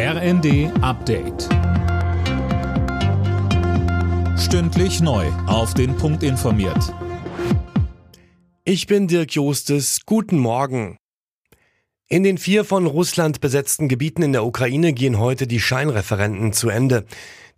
[0.00, 1.48] RND Update.
[4.38, 5.26] Stündlich neu.
[5.48, 6.94] Auf den Punkt informiert.
[8.62, 10.02] Ich bin Dirk Jostes.
[10.06, 10.98] Guten Morgen.
[12.06, 16.68] In den vier von Russland besetzten Gebieten in der Ukraine gehen heute die Scheinreferenten zu
[16.68, 17.04] Ende.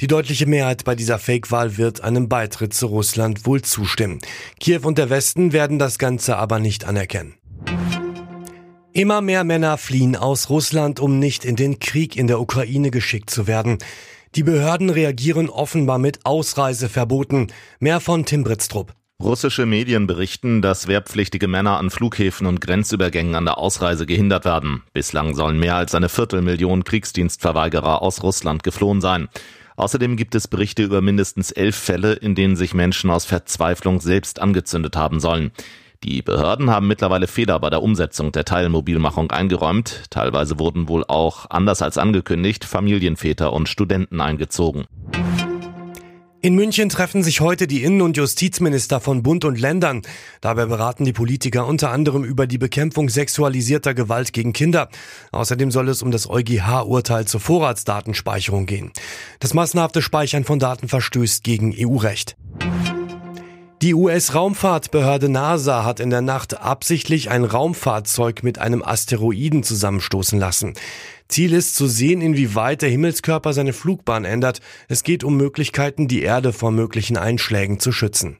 [0.00, 4.18] Die deutliche Mehrheit bei dieser Fake-Wahl wird einem Beitritt zu Russland wohl zustimmen.
[4.58, 7.34] Kiew und der Westen werden das Ganze aber nicht anerkennen.
[8.92, 13.30] Immer mehr Männer fliehen aus Russland, um nicht in den Krieg in der Ukraine geschickt
[13.30, 13.78] zu werden.
[14.34, 17.52] Die Behörden reagieren offenbar mit Ausreiseverboten.
[17.78, 18.92] Mehr von Tim Britztrup.
[19.22, 24.82] Russische Medien berichten, dass wehrpflichtige Männer an Flughäfen und Grenzübergängen an der Ausreise gehindert werden.
[24.92, 29.28] Bislang sollen mehr als eine Viertelmillion Kriegsdienstverweigerer aus Russland geflohen sein.
[29.76, 34.40] Außerdem gibt es Berichte über mindestens elf Fälle, in denen sich Menschen aus Verzweiflung selbst
[34.40, 35.52] angezündet haben sollen.
[36.02, 40.04] Die Behörden haben mittlerweile Fehler bei der Umsetzung der Teilmobilmachung eingeräumt.
[40.08, 44.86] Teilweise wurden wohl auch, anders als angekündigt, Familienväter und Studenten eingezogen.
[46.40, 50.00] In München treffen sich heute die Innen- und Justizminister von Bund und Ländern.
[50.40, 54.88] Dabei beraten die Politiker unter anderem über die Bekämpfung sexualisierter Gewalt gegen Kinder.
[55.32, 58.90] Außerdem soll es um das EuGH-Urteil zur Vorratsdatenspeicherung gehen.
[59.38, 62.38] Das massenhafte Speichern von Daten verstößt gegen EU-Recht.
[63.82, 70.74] Die US-Raumfahrtbehörde NASA hat in der Nacht absichtlich ein Raumfahrzeug mit einem Asteroiden zusammenstoßen lassen.
[71.28, 74.60] Ziel ist zu sehen, inwieweit der Himmelskörper seine Flugbahn ändert.
[74.88, 78.39] Es geht um Möglichkeiten, die Erde vor möglichen Einschlägen zu schützen.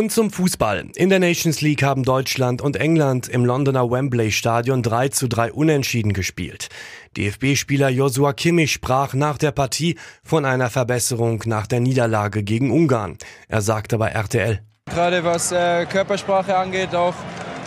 [0.00, 0.86] Und zum Fußball.
[0.94, 5.52] In der Nations League haben Deutschland und England im Londoner Wembley Stadion 3 zu 3
[5.52, 6.70] unentschieden gespielt.
[7.18, 13.18] DFB-Spieler Joshua Kimmich sprach nach der Partie von einer Verbesserung nach der Niederlage gegen Ungarn.
[13.46, 14.60] Er sagte bei RTL.
[14.86, 17.14] Gerade was äh, Körpersprache angeht, auch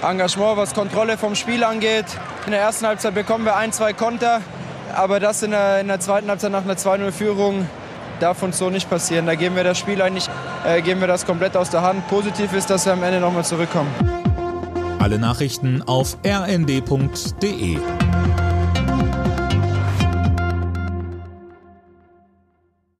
[0.01, 2.07] Engagement, was Kontrolle vom Spiel angeht.
[2.47, 4.41] In der ersten Halbzeit bekommen wir ein, zwei Konter,
[4.95, 7.67] aber das in der, in der zweiten Halbzeit nach einer 2-0-Führung
[8.23, 9.25] darf uns so nicht passieren.
[9.25, 10.29] Da geben wir das Spiel eigentlich,
[10.65, 12.07] äh, geben wir das komplett aus der Hand.
[12.07, 13.89] Positiv ist, dass wir am Ende nochmal zurückkommen.
[14.99, 17.77] Alle Nachrichten auf rnd.de